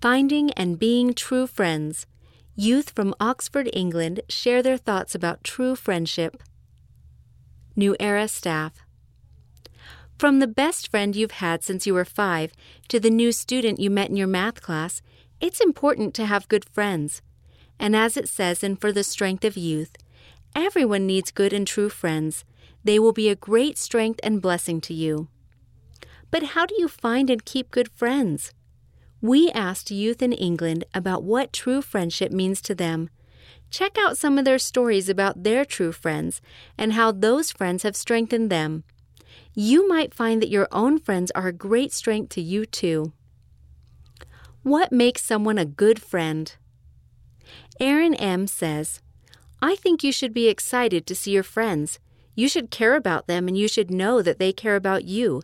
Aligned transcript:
Finding 0.00 0.52
and 0.52 0.78
Being 0.78 1.12
True 1.12 1.48
Friends. 1.48 2.06
Youth 2.54 2.90
from 2.90 3.16
Oxford, 3.18 3.68
England 3.72 4.20
share 4.28 4.62
their 4.62 4.76
thoughts 4.76 5.12
about 5.12 5.42
true 5.42 5.74
friendship. 5.74 6.40
New 7.74 7.96
Era 7.98 8.28
staff. 8.28 8.74
From 10.16 10.38
the 10.38 10.46
best 10.46 10.88
friend 10.88 11.16
you've 11.16 11.42
had 11.42 11.64
since 11.64 11.84
you 11.84 11.94
were 11.94 12.04
five 12.04 12.52
to 12.86 13.00
the 13.00 13.10
new 13.10 13.32
student 13.32 13.80
you 13.80 13.90
met 13.90 14.08
in 14.08 14.14
your 14.14 14.28
math 14.28 14.62
class, 14.62 15.02
it's 15.40 15.58
important 15.58 16.14
to 16.14 16.26
have 16.26 16.46
good 16.46 16.64
friends. 16.64 17.20
And 17.76 17.96
as 17.96 18.16
it 18.16 18.28
says 18.28 18.62
in 18.62 18.76
For 18.76 18.92
the 18.92 19.02
Strength 19.02 19.44
of 19.44 19.56
Youth, 19.56 19.96
everyone 20.54 21.08
needs 21.08 21.32
good 21.32 21.52
and 21.52 21.66
true 21.66 21.88
friends. 21.88 22.44
They 22.84 23.00
will 23.00 23.12
be 23.12 23.28
a 23.28 23.34
great 23.34 23.76
strength 23.76 24.20
and 24.22 24.40
blessing 24.40 24.80
to 24.82 24.94
you. 24.94 25.26
But 26.30 26.54
how 26.54 26.66
do 26.66 26.76
you 26.78 26.86
find 26.86 27.28
and 27.30 27.44
keep 27.44 27.72
good 27.72 27.90
friends? 27.90 28.52
We 29.20 29.50
asked 29.50 29.90
youth 29.90 30.22
in 30.22 30.32
England 30.32 30.84
about 30.94 31.24
what 31.24 31.52
true 31.52 31.82
friendship 31.82 32.30
means 32.30 32.60
to 32.62 32.74
them. 32.74 33.10
Check 33.70 33.98
out 33.98 34.16
some 34.16 34.38
of 34.38 34.44
their 34.44 34.58
stories 34.58 35.08
about 35.08 35.42
their 35.42 35.64
true 35.64 35.92
friends 35.92 36.40
and 36.78 36.92
how 36.92 37.12
those 37.12 37.50
friends 37.50 37.82
have 37.82 37.96
strengthened 37.96 38.50
them. 38.50 38.84
You 39.54 39.88
might 39.88 40.14
find 40.14 40.40
that 40.40 40.50
your 40.50 40.68
own 40.70 40.98
friends 40.98 41.30
are 41.32 41.48
a 41.48 41.52
great 41.52 41.92
strength 41.92 42.30
to 42.30 42.40
you 42.40 42.64
too. 42.64 43.12
What 44.62 44.92
makes 44.92 45.24
someone 45.24 45.58
a 45.58 45.64
good 45.64 46.00
friend? 46.00 46.54
Aaron 47.80 48.14
M. 48.14 48.46
says, 48.46 49.00
I 49.60 49.74
think 49.74 50.04
you 50.04 50.12
should 50.12 50.32
be 50.32 50.48
excited 50.48 51.06
to 51.06 51.14
see 51.14 51.32
your 51.32 51.42
friends. 51.42 51.98
You 52.34 52.48
should 52.48 52.70
care 52.70 52.94
about 52.94 53.26
them 53.26 53.48
and 53.48 53.58
you 53.58 53.66
should 53.66 53.90
know 53.90 54.22
that 54.22 54.38
they 54.38 54.52
care 54.52 54.76
about 54.76 55.04
you. 55.04 55.42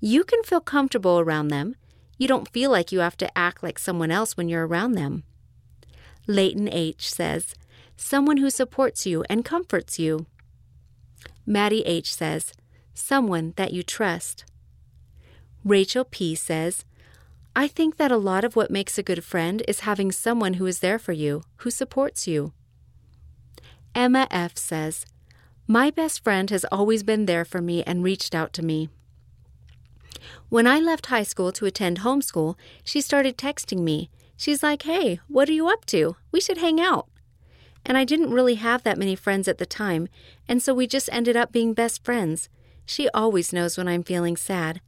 You 0.00 0.24
can 0.24 0.42
feel 0.42 0.60
comfortable 0.60 1.20
around 1.20 1.48
them. 1.48 1.76
You 2.20 2.28
don't 2.28 2.50
feel 2.50 2.70
like 2.70 2.92
you 2.92 2.98
have 2.98 3.16
to 3.16 3.38
act 3.38 3.62
like 3.62 3.78
someone 3.78 4.10
else 4.10 4.36
when 4.36 4.46
you're 4.46 4.66
around 4.66 4.92
them. 4.92 5.22
Leighton 6.26 6.68
H. 6.68 7.10
says, 7.10 7.54
Someone 7.96 8.36
who 8.36 8.50
supports 8.50 9.06
you 9.06 9.24
and 9.30 9.42
comforts 9.42 9.98
you. 9.98 10.26
Maddie 11.46 11.80
H. 11.86 12.14
says, 12.14 12.52
Someone 12.92 13.54
that 13.56 13.72
you 13.72 13.82
trust. 13.82 14.44
Rachel 15.64 16.04
P. 16.04 16.34
says, 16.34 16.84
I 17.56 17.66
think 17.66 17.96
that 17.96 18.12
a 18.12 18.18
lot 18.18 18.44
of 18.44 18.54
what 18.54 18.70
makes 18.70 18.98
a 18.98 19.02
good 19.02 19.24
friend 19.24 19.62
is 19.66 19.80
having 19.80 20.12
someone 20.12 20.54
who 20.54 20.66
is 20.66 20.80
there 20.80 20.98
for 20.98 21.12
you, 21.12 21.42
who 21.56 21.70
supports 21.70 22.28
you. 22.28 22.52
Emma 23.94 24.28
F. 24.30 24.58
says, 24.58 25.06
My 25.66 25.90
best 25.90 26.22
friend 26.22 26.50
has 26.50 26.66
always 26.70 27.02
been 27.02 27.24
there 27.24 27.46
for 27.46 27.62
me 27.62 27.82
and 27.84 28.04
reached 28.04 28.34
out 28.34 28.52
to 28.52 28.62
me. 28.62 28.90
When 30.48 30.66
I 30.66 30.78
left 30.80 31.06
high 31.06 31.22
school 31.22 31.52
to 31.52 31.66
attend 31.66 32.00
homeschool, 32.00 32.56
she 32.84 33.00
started 33.00 33.36
texting 33.36 33.80
me. 33.80 34.10
She's 34.36 34.62
like, 34.62 34.82
Hey, 34.82 35.20
what 35.28 35.48
are 35.48 35.52
you 35.52 35.68
up 35.68 35.84
to? 35.86 36.16
We 36.32 36.40
should 36.40 36.58
hang 36.58 36.80
out. 36.80 37.08
And 37.84 37.96
I 37.96 38.04
didn't 38.04 38.32
really 38.32 38.56
have 38.56 38.82
that 38.82 38.98
many 38.98 39.16
friends 39.16 39.48
at 39.48 39.58
the 39.58 39.66
time, 39.66 40.08
and 40.48 40.62
so 40.62 40.74
we 40.74 40.86
just 40.86 41.08
ended 41.12 41.36
up 41.36 41.52
being 41.52 41.74
best 41.74 42.04
friends. 42.04 42.48
She 42.84 43.08
always 43.10 43.52
knows 43.52 43.78
when 43.78 43.88
I'm 43.88 44.02
feeling 44.02 44.36
sad. 44.36 44.80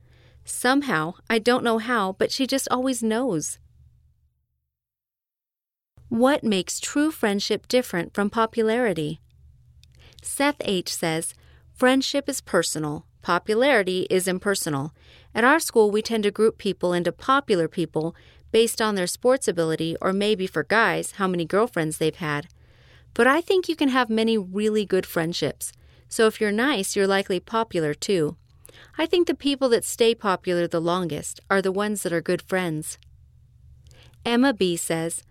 Somehow, 0.45 1.15
I 1.31 1.39
don't 1.39 1.65
know 1.65 1.79
how, 1.79 2.13
but 2.13 2.33
she 2.33 2.47
just 2.47 2.69
always 2.71 3.03
knows. 3.03 3.59
What 6.09 6.45
makes 6.45 6.81
true 6.81 7.11
friendship 7.11 7.69
different 7.69 8.13
from 8.13 8.29
popularity? 8.29 9.21
Seth 10.21 10.57
H. 10.61 10.95
says, 10.95 11.35
Friendship 11.73 12.29
is 12.29 12.41
personal, 12.41 13.07
popularity 13.23 14.07
is 14.11 14.29
impersonal. 14.29 14.93
At 15.35 15.45
our 15.45 15.61
school, 15.61 15.91
we 15.91 16.03
tend 16.03 16.25
to 16.25 16.31
group 16.31 16.59
people 16.59 16.93
into 16.93 17.13
popular 17.13 17.69
people 17.69 18.15
based 18.51 18.83
on 18.83 18.95
their 18.95 19.07
sports 19.07 19.49
ability 19.49 19.97
or 20.01 20.13
maybe 20.13 20.47
for 20.47 20.63
guys, 20.63 21.13
how 21.13 21.27
many 21.27 21.45
girlfriends 21.45 21.99
they've 21.99 22.15
had. 22.15 22.49
But 23.15 23.27
I 23.27 23.41
think 23.41 23.69
you 23.69 23.77
can 23.77 23.89
have 23.89 24.11
many 24.11 24.37
really 24.37 24.85
good 24.85 25.07
friendships. 25.07 25.73
So 26.09 26.27
if 26.27 26.41
you're 26.41 26.53
nice, 26.53 26.95
you're 26.95 27.07
likely 27.07 27.41
popular 27.41 27.95
too. 27.95 28.37
I 28.99 29.07
think 29.07 29.27
the 29.27 29.35
people 29.35 29.69
that 29.71 29.85
stay 29.85 30.15
popular 30.15 30.67
the 30.67 30.81
longest 30.81 31.41
are 31.49 31.63
the 31.63 31.73
ones 31.73 32.03
that 32.03 32.13
are 32.13 32.21
good 32.21 32.43
friends. 32.43 32.99
Emma 34.25 34.53
B 34.53 34.77
says, 34.77 35.23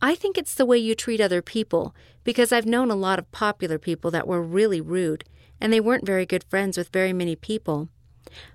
I 0.00 0.14
think 0.14 0.38
it's 0.38 0.54
the 0.54 0.64
way 0.64 0.78
you 0.78 0.94
treat 0.94 1.20
other 1.20 1.42
people 1.42 1.94
because 2.24 2.52
I've 2.52 2.66
known 2.66 2.90
a 2.90 2.96
lot 2.96 3.18
of 3.18 3.30
popular 3.32 3.78
people 3.78 4.10
that 4.12 4.26
were 4.26 4.42
really 4.42 4.80
rude 4.80 5.24
and 5.60 5.72
they 5.72 5.80
weren't 5.80 6.06
very 6.06 6.26
good 6.26 6.44
friends 6.44 6.76
with 6.76 6.88
very 6.88 7.12
many 7.12 7.36
people. 7.36 7.88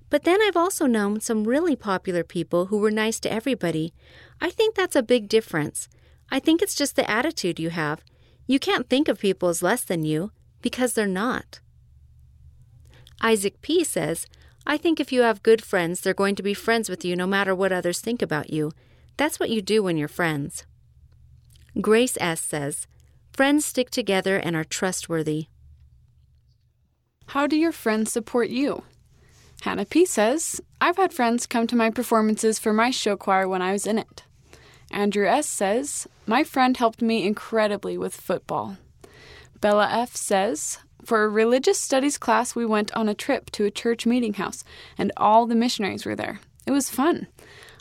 But 0.09 0.23
then 0.23 0.41
I've 0.41 0.57
also 0.57 0.85
known 0.85 1.19
some 1.19 1.43
really 1.43 1.75
popular 1.75 2.23
people 2.23 2.67
who 2.67 2.77
were 2.77 2.91
nice 2.91 3.19
to 3.21 3.31
everybody. 3.31 3.93
I 4.39 4.49
think 4.49 4.75
that's 4.75 4.95
a 4.95 5.03
big 5.03 5.27
difference. 5.27 5.89
I 6.31 6.39
think 6.39 6.61
it's 6.61 6.75
just 6.75 6.95
the 6.95 7.09
attitude 7.09 7.59
you 7.59 7.69
have. 7.69 8.01
You 8.47 8.59
can't 8.59 8.89
think 8.89 9.07
of 9.07 9.19
people 9.19 9.49
as 9.49 9.63
less 9.63 9.83
than 9.83 10.03
you 10.03 10.31
because 10.61 10.93
they're 10.93 11.07
not. 11.07 11.59
Isaac 13.21 13.61
P. 13.61 13.83
says, 13.83 14.27
I 14.67 14.77
think 14.77 14.99
if 14.99 15.11
you 15.11 15.21
have 15.21 15.43
good 15.43 15.63
friends, 15.63 16.01
they're 16.01 16.13
going 16.13 16.35
to 16.35 16.43
be 16.43 16.53
friends 16.53 16.89
with 16.89 17.05
you 17.05 17.15
no 17.15 17.27
matter 17.27 17.53
what 17.53 17.71
others 17.71 17.99
think 17.99 18.21
about 18.21 18.51
you. 18.51 18.71
That's 19.17 19.39
what 19.39 19.49
you 19.49 19.61
do 19.61 19.83
when 19.83 19.97
you're 19.97 20.07
friends. 20.07 20.65
Grace 21.79 22.17
S. 22.19 22.41
says, 22.41 22.87
Friends 23.31 23.65
stick 23.65 23.89
together 23.89 24.37
and 24.37 24.55
are 24.55 24.63
trustworthy. 24.63 25.47
How 27.27 27.47
do 27.47 27.55
your 27.55 27.71
friends 27.71 28.11
support 28.11 28.49
you? 28.49 28.83
Hannah 29.61 29.85
P. 29.85 30.05
says, 30.05 30.61
I've 30.79 30.97
had 30.97 31.13
friends 31.13 31.47
come 31.47 31.65
to 31.67 31.75
my 31.75 31.89
performances 31.89 32.59
for 32.59 32.71
my 32.71 32.91
show 32.91 33.17
choir 33.17 33.47
when 33.47 33.61
I 33.61 33.71
was 33.71 33.87
in 33.87 33.97
it. 33.97 34.23
Andrew 34.91 35.27
S. 35.27 35.47
says, 35.47 36.07
My 36.27 36.43
friend 36.43 36.77
helped 36.77 37.01
me 37.01 37.25
incredibly 37.25 37.97
with 37.97 38.15
football. 38.15 38.77
Bella 39.59 39.89
F. 39.91 40.15
says, 40.15 40.77
For 41.03 41.23
a 41.23 41.29
religious 41.29 41.79
studies 41.79 42.17
class, 42.17 42.55
we 42.55 42.65
went 42.65 42.95
on 42.95 43.09
a 43.09 43.15
trip 43.15 43.49
to 43.51 43.65
a 43.65 43.71
church 43.71 44.05
meeting 44.05 44.35
house, 44.35 44.63
and 44.97 45.11
all 45.17 45.45
the 45.45 45.55
missionaries 45.55 46.05
were 46.05 46.15
there. 46.15 46.39
It 46.67 46.71
was 46.71 46.89
fun. 46.89 47.27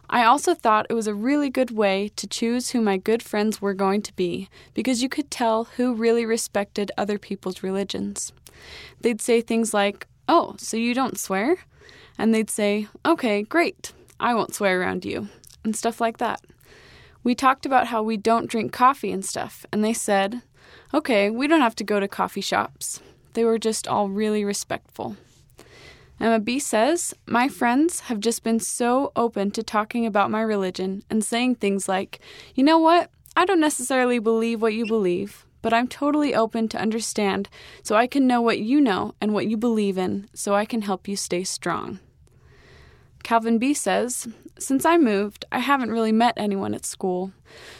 I 0.09 0.25
also 0.25 0.55
thought 0.55 0.87
it 0.89 0.95
was 0.95 1.07
a 1.07 1.15
really 1.15 1.51
good 1.51 1.71
way 1.71 2.11
to 2.17 2.27
choose 2.27 2.71
who 2.71 2.81
my 2.81 2.97
good 2.97 3.23
friends 3.23 3.61
were 3.61 3.75
going 3.75 4.03
to 4.03 4.13
be 4.15 4.49
because 4.73 5.03
you 5.03 5.09
could 5.09 5.31
tell 5.31 5.65
who 5.65 5.95
really 5.95 6.27
respected 6.27 6.93
other 6.97 7.19
people's 7.19 7.63
religions. 7.63 8.33
They'd 9.01 9.21
say 9.21 9.41
things 9.41 9.75
like, 9.75 10.07
Oh, 10.29 10.55
so 10.59 10.77
you 10.77 10.95
don't 10.95 11.19
swear? 11.19 11.59
And 12.19 12.35
they'd 12.35 12.51
say, 12.51 12.89
Okay, 13.05 13.43
great. 13.43 13.93
I 14.19 14.35
won't 14.35 14.55
swear 14.55 14.81
around 14.81 15.05
you. 15.05 15.29
And 15.65 15.77
stuff 15.77 16.01
like 16.01 16.19
that. 16.19 16.41
We 17.23 17.35
talked 17.35 17.65
about 17.65 17.87
how 17.87 18.03
we 18.03 18.19
don't 18.19 18.51
drink 18.51 18.73
coffee 18.73 19.11
and 19.11 19.25
stuff, 19.25 19.65
and 19.73 19.83
they 19.83 19.95
said, 19.95 20.43
Okay, 20.93 21.31
we 21.31 21.47
don't 21.47 21.63
have 21.63 21.75
to 21.77 21.85
go 21.85 21.99
to 21.99 22.07
coffee 22.07 22.43
shops. 22.43 23.01
They 23.33 23.45
were 23.45 23.59
just 23.59 23.89
all 23.89 24.09
really 24.09 24.45
respectful. 24.45 25.17
Emma 26.21 26.39
B 26.39 26.59
says, 26.59 27.15
My 27.27 27.49
friends 27.49 28.01
have 28.01 28.21
just 28.21 28.43
been 28.45 28.61
so 28.61 29.11
open 29.17 29.51
to 29.53 29.63
talking 29.63 30.07
about 30.07 30.31
my 30.31 30.43
religion 30.43 31.03
and 31.11 31.25
saying 31.25 31.57
things 31.57 31.89
like, 31.89 32.21
You 32.55 32.63
know 32.63 32.79
what? 32.79 33.11
I 33.37 33.45
don't 33.45 33.61
necessarily 33.61 34.19
believe 34.19 34.63
what 34.63 34.75
you 34.75 34.87
believe, 34.87 35.45
but 35.65 35.73
I'm 35.73 35.89
totally 35.89 36.35
open 36.35 36.69
to 36.69 36.79
understand 36.79 37.49
so 37.83 37.97
I 37.97 38.07
can 38.07 38.27
know 38.27 38.43
what 38.43 38.59
you 38.59 38.83
know 38.83 39.15
and 39.19 39.33
what 39.33 39.47
you 39.47 39.57
believe 39.57 39.97
in 39.97 40.29
so 40.35 40.55
I 40.55 40.67
can 40.67 40.83
help 40.83 41.09
you 41.09 41.17
stay 41.17 41.43
strong. 41.43 42.01
Calvin 43.23 43.57
B 43.57 43.73
says, 43.73 44.29
Since 44.59 44.85
I 44.85 44.99
moved, 44.99 45.47
I 45.51 45.61
haven't 45.61 45.91
really 45.91 46.13
met 46.13 46.35
anyone 46.37 46.75
at 46.75 46.85
school, 46.85 47.33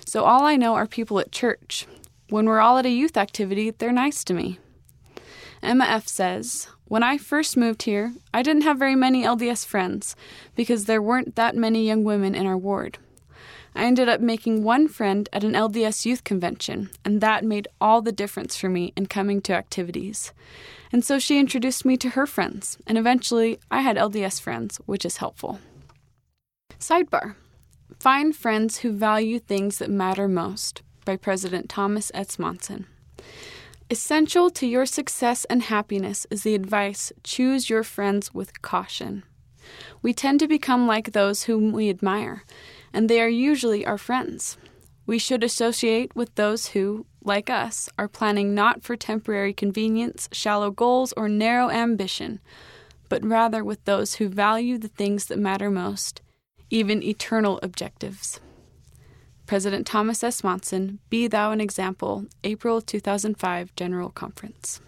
so 0.07 0.25
all 0.25 0.45
I 0.45 0.57
know 0.57 0.75
are 0.75 0.87
people 0.87 1.19
at 1.19 1.31
church. 1.31 1.87
When 2.31 2.47
we're 2.47 2.61
all 2.61 2.79
at 2.79 2.87
a 2.87 2.91
youth 2.91 3.19
activity, 3.19 3.71
they're 3.71 3.93
nice 3.93 4.25
to 4.25 4.33
me. 4.33 4.59
Emma 5.63 5.85
F 5.85 6.09
says, 6.09 6.69
When 6.87 7.03
I 7.03 7.19
first 7.19 7.55
moved 7.55 7.83
here, 7.83 8.15
I 8.33 8.43
didn't 8.43 8.63
have 8.63 8.79
very 8.79 8.97
many 8.97 9.25
LDS 9.25 9.67
friends 9.67 10.17
because 10.57 10.87
there 10.87 11.03
weren't 11.03 11.37
that 11.37 11.55
many 11.55 11.87
young 11.87 12.03
women 12.03 12.35
in 12.35 12.47
our 12.47 12.57
ward. 12.57 12.97
I 13.75 13.85
ended 13.85 14.09
up 14.09 14.21
making 14.21 14.63
one 14.63 14.87
friend 14.87 15.29
at 15.33 15.45
an 15.45 15.53
LDS 15.53 16.05
youth 16.05 16.23
convention, 16.25 16.91
and 17.05 17.21
that 17.21 17.45
made 17.45 17.69
all 17.81 18.03
the 18.03 18.13
difference 18.13 18.57
for 18.57 18.69
me 18.69 18.93
in 18.97 19.07
coming 19.07 19.41
to 19.43 19.55
activities. 19.55 20.33
And 20.93 21.05
so 21.05 21.19
she 21.19 21.41
introduced 21.41 21.85
me 21.85 21.97
to 21.97 22.11
her 22.11 22.27
friends, 22.27 22.79
and 22.87 22.97
eventually 22.97 23.59
I 23.71 23.81
had 23.81 23.97
LDS 23.97 24.41
friends, 24.41 24.81
which 24.87 25.05
is 25.05 25.17
helpful. 25.17 25.59
Sidebar 26.79 27.35
Find 27.99 28.35
friends 28.35 28.79
who 28.79 28.93
value 28.93 29.39
things 29.39 29.79
that 29.79 29.91
matter 29.91 30.29
most 30.29 30.83
by 31.05 31.17
President 31.17 31.69
Thomas 31.69 32.11
S. 32.15 32.39
Monson. 32.39 32.87
Essential 33.91 34.51
to 34.51 34.67
your 34.67 34.87
success 34.87 35.45
and 35.47 35.63
happiness 35.63 36.27
is 36.31 36.43
the 36.43 36.55
advice 36.55 37.13
choose 37.23 37.69
your 37.69 37.83
friends 37.83 38.33
with 38.33 38.63
caution. 38.63 39.23
We 40.03 40.13
tend 40.13 40.41
to 40.41 40.49
become 40.49 40.87
like 40.87 41.13
those 41.13 41.45
whom 41.45 41.73
we 41.73 41.91
admire, 41.91 42.45
and 42.95 43.11
they 43.11 43.21
are 43.21 43.29
usually 43.29 43.85
our 43.85 43.99
friends. 43.99 44.57
We 45.05 45.19
should 45.19 45.45
associate 45.45 46.15
with 46.17 46.35
those 46.37 46.69
who, 46.69 47.05
like 47.23 47.51
us, 47.51 47.91
are 47.99 48.09
planning 48.09 48.55
not 48.55 48.83
for 48.83 48.97
temporary 48.97 49.53
convenience, 49.53 50.29
shallow 50.33 50.71
goals, 50.71 51.13
or 51.15 51.29
narrow 51.29 51.69
ambition, 51.69 52.41
but 53.11 53.23
rather 53.23 53.63
with 53.63 53.85
those 53.85 54.15
who 54.15 54.29
value 54.29 54.79
the 54.79 54.89
things 54.89 55.27
that 55.27 55.39
matter 55.39 55.71
most, 55.71 56.23
even 56.71 57.03
eternal 57.03 57.61
objectives. 57.63 58.41
President 59.47 59.87
Thomas 59.87 60.25
S. 60.25 60.43
Monson, 60.43 61.01
Be 61.11 61.27
Thou 61.27 61.51
an 61.51 61.61
Example, 61.61 62.25
April 62.45 62.81
2005 62.81 63.77
General 63.77 64.09
Conference. 64.09 64.81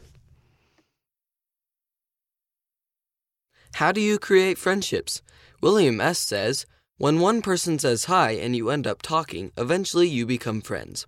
How 3.74 3.92
do 3.92 4.00
you 4.00 4.18
create 4.18 4.56
friendships? 4.56 5.20
William 5.60 6.00
S. 6.00 6.18
says, 6.18 6.64
When 6.98 7.20
one 7.20 7.42
person 7.42 7.78
says 7.78 8.06
hi 8.06 8.30
and 8.30 8.56
you 8.56 8.70
end 8.70 8.86
up 8.86 9.02
talking, 9.02 9.52
eventually 9.58 10.08
you 10.08 10.24
become 10.24 10.62
friends. 10.62 11.06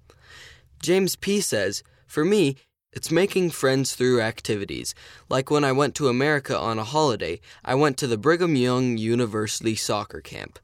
James 0.82 1.17
P. 1.17 1.40
says, 1.40 1.82
For 2.06 2.26
me, 2.26 2.56
it's 2.93 3.11
making 3.11 3.50
friends 3.50 3.94
through 3.94 4.20
activities. 4.20 4.94
Like 5.31 5.50
when 5.50 5.64
I 5.64 5.73
went 5.73 5.94
to 5.94 6.08
America 6.08 6.58
on 6.58 6.79
a 6.79 6.85
holiday, 6.85 7.40
I 7.64 7.75
went 7.75 7.96
to 7.99 8.06
the 8.06 8.19
Brigham 8.19 8.55
Young 8.55 8.99
University 8.99 9.75
soccer 9.75 10.20
camp. 10.20 10.58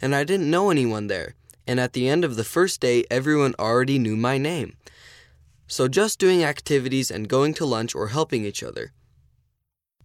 And 0.00 0.14
I 0.14 0.24
didn't 0.24 0.50
know 0.50 0.70
anyone 0.70 1.08
there. 1.08 1.34
And 1.66 1.78
at 1.78 1.92
the 1.92 2.08
end 2.08 2.24
of 2.24 2.36
the 2.36 2.44
first 2.44 2.80
day, 2.80 3.04
everyone 3.10 3.54
already 3.58 3.98
knew 3.98 4.16
my 4.16 4.38
name. 4.38 4.78
So 5.66 5.88
just 5.88 6.18
doing 6.18 6.42
activities 6.42 7.10
and 7.10 7.28
going 7.28 7.52
to 7.54 7.66
lunch 7.66 7.94
or 7.94 8.08
helping 8.08 8.46
each 8.46 8.62
other. 8.62 8.92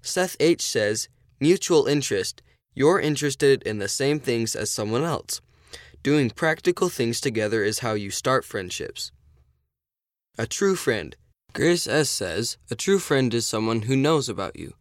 Seth 0.01 0.35
H. 0.41 0.61
says, 0.61 1.07
Mutual 1.39 1.85
interest. 1.85 2.41
You're 2.73 2.99
interested 2.99 3.63
in 3.63 3.79
the 3.79 3.87
same 3.87 4.19
things 4.19 4.55
as 4.55 4.69
someone 4.71 5.03
else. 5.03 5.41
Doing 6.01 6.29
practical 6.29 6.89
things 6.89 7.19
together 7.19 7.63
is 7.63 7.79
how 7.79 7.93
you 7.93 8.09
start 8.09 8.45
friendships. 8.45 9.11
A 10.37 10.47
true 10.47 10.75
friend. 10.75 11.15
Grace 11.53 11.87
S. 11.87 12.09
says, 12.09 12.57
A 12.71 12.75
true 12.75 12.99
friend 12.99 13.33
is 13.33 13.45
someone 13.45 13.81
who 13.81 13.95
knows 13.95 14.29
about 14.29 14.55
you. 14.55 14.75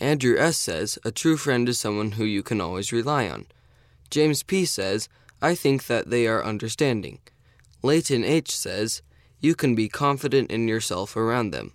Andrew 0.00 0.36
S. 0.36 0.58
says, 0.58 0.98
A 1.04 1.10
true 1.10 1.36
friend 1.36 1.68
is 1.68 1.78
someone 1.78 2.12
who 2.12 2.24
you 2.24 2.42
can 2.42 2.60
always 2.60 2.92
rely 2.92 3.28
on. 3.28 3.46
James 4.10 4.42
P. 4.42 4.64
says, 4.64 5.08
I 5.40 5.54
think 5.54 5.86
that 5.86 6.10
they 6.10 6.26
are 6.26 6.44
understanding. 6.44 7.20
Leighton 7.82 8.24
H. 8.24 8.54
says, 8.54 9.02
You 9.40 9.54
can 9.54 9.74
be 9.74 9.88
confident 9.88 10.50
in 10.50 10.68
yourself 10.68 11.16
around 11.16 11.52
them. 11.52 11.72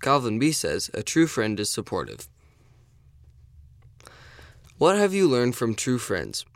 Calvin 0.00 0.38
B. 0.38 0.50
says, 0.52 0.90
A 0.94 1.02
true 1.02 1.26
friend 1.26 1.60
is 1.60 1.70
supportive. 1.70 2.28
What 4.78 4.96
have 4.96 5.12
you 5.12 5.26
learned 5.26 5.56
from 5.56 5.74
true 5.74 5.98
friends? 5.98 6.46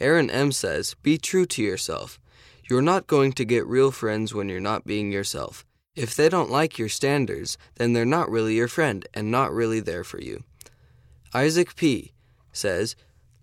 Aaron 0.00 0.30
M. 0.30 0.52
says, 0.52 0.94
Be 1.02 1.18
true 1.18 1.44
to 1.44 1.62
yourself. 1.62 2.18
You're 2.64 2.80
not 2.80 3.06
going 3.06 3.32
to 3.34 3.44
get 3.44 3.66
real 3.66 3.90
friends 3.90 4.32
when 4.32 4.48
you're 4.48 4.58
not 4.58 4.86
being 4.86 5.12
yourself. 5.12 5.66
If 5.94 6.14
they 6.14 6.30
don't 6.30 6.50
like 6.50 6.78
your 6.78 6.88
standards, 6.88 7.58
then 7.74 7.92
they're 7.92 8.06
not 8.06 8.30
really 8.30 8.54
your 8.54 8.68
friend 8.68 9.06
and 9.12 9.30
not 9.30 9.52
really 9.52 9.80
there 9.80 10.02
for 10.02 10.18
you. 10.18 10.44
Isaac 11.34 11.76
P. 11.76 12.14
says, 12.52 12.96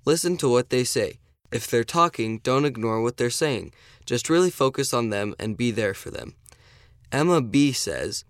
Listen 0.05 0.37
to 0.37 0.49
what 0.49 0.71
they 0.71 0.83
say. 0.83 1.19
If 1.51 1.67
they're 1.67 1.83
talking, 1.83 2.39
don't 2.39 2.65
ignore 2.65 2.99
what 2.99 3.17
they're 3.17 3.29
saying. 3.29 3.73
Just 4.07 4.27
really 4.27 4.49
focus 4.49 4.91
on 4.91 5.11
them 5.11 5.35
and 5.37 5.55
be 5.55 5.69
there 5.69 5.93
for 5.93 6.09
them. 6.09 6.33
Emma 7.11 7.41
B. 7.41 7.71
says, 7.71 8.25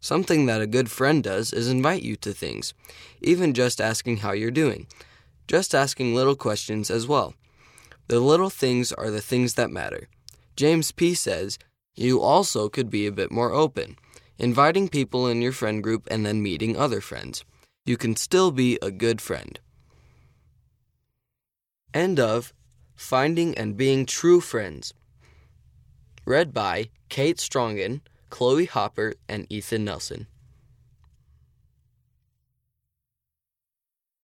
Something 0.00 0.46
that 0.46 0.60
a 0.60 0.66
good 0.66 0.90
friend 0.90 1.22
does 1.22 1.52
is 1.52 1.68
invite 1.68 2.02
you 2.02 2.16
to 2.16 2.32
things, 2.32 2.72
even 3.20 3.52
just 3.52 3.80
asking 3.80 4.18
how 4.18 4.32
you're 4.32 4.50
doing. 4.50 4.86
Just 5.48 5.74
asking 5.74 6.14
little 6.14 6.36
questions 6.36 6.90
as 6.90 7.06
well. 7.06 7.34
The 8.06 8.20
little 8.20 8.50
things 8.50 8.92
are 8.92 9.10
the 9.10 9.20
things 9.20 9.54
that 9.54 9.70
matter. 9.70 10.08
James 10.56 10.92
P. 10.92 11.14
says, 11.14 11.58
You 11.94 12.20
also 12.20 12.68
could 12.68 12.90
be 12.90 13.06
a 13.06 13.12
bit 13.12 13.30
more 13.30 13.52
open, 13.52 13.96
inviting 14.38 14.88
people 14.88 15.26
in 15.26 15.42
your 15.42 15.52
friend 15.52 15.82
group 15.82 16.06
and 16.10 16.24
then 16.24 16.42
meeting 16.42 16.76
other 16.76 17.00
friends. 17.00 17.44
You 17.84 17.96
can 17.96 18.16
still 18.16 18.50
be 18.50 18.78
a 18.80 18.90
good 18.90 19.20
friend. 19.20 19.58
End 21.92 22.20
of 22.20 22.52
Finding 22.94 23.56
and 23.56 23.76
Being 23.76 24.04
True 24.04 24.40
Friends. 24.40 24.92
Read 26.24 26.52
by 26.52 26.90
Kate 27.08 27.38
Strongen. 27.38 28.02
Chloe 28.30 28.66
Hopper, 28.66 29.14
and 29.28 29.46
Ethan 29.50 29.84
Nelson. 29.84 30.26